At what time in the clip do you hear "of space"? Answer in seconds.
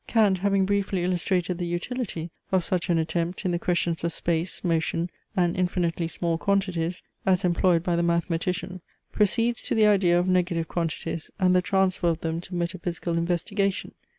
4.03-4.63